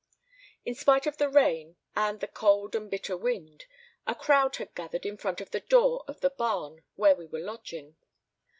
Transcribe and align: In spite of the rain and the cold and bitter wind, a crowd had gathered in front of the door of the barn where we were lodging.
In 0.65 0.73
spite 0.73 1.05
of 1.05 1.17
the 1.17 1.29
rain 1.29 1.75
and 1.95 2.21
the 2.21 2.27
cold 2.27 2.73
and 2.73 2.89
bitter 2.89 3.15
wind, 3.15 3.65
a 4.07 4.15
crowd 4.15 4.55
had 4.55 4.73
gathered 4.73 5.05
in 5.05 5.15
front 5.15 5.41
of 5.41 5.51
the 5.51 5.59
door 5.59 6.03
of 6.07 6.21
the 6.21 6.31
barn 6.31 6.83
where 6.95 7.13
we 7.15 7.27
were 7.27 7.37
lodging. 7.39 7.97